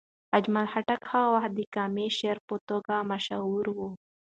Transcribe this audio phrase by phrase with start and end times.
[0.37, 3.77] اجمل خټک هغه وخت د قامي شاعر په توګه مشهور و.